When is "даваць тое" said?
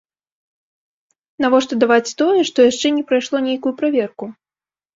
1.85-2.41